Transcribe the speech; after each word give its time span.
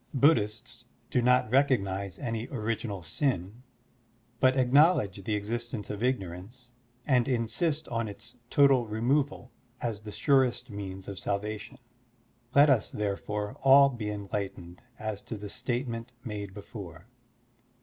Buddhists 0.15 0.85
do 1.11 1.21
not 1.21 1.51
recognize 1.51 2.17
any 2.17 2.47
original 2.47 3.03
sin, 3.03 3.61
but 4.39 4.57
acknowledge 4.57 5.23
the 5.23 5.35
existence 5.35 5.91
of 5.91 6.01
ignorance, 6.01 6.71
and 7.05 7.27
insist 7.27 7.87
on 7.89 8.07
its 8.07 8.35
total 8.49 8.87
removal 8.87 9.51
as 9.79 10.01
the 10.01 10.11
surest 10.11 10.71
means 10.71 11.07
of 11.07 11.19
salvation. 11.19 11.77
Let 12.55 12.67
us, 12.67 12.89
therefore, 12.89 13.57
all 13.61 13.89
be 13.89 14.07
enlight 14.07 14.55
ened 14.55 14.79
as 14.97 15.21
to 15.21 15.37
the 15.37 15.49
statement 15.49 16.13
made 16.23 16.51
before. 16.55 17.05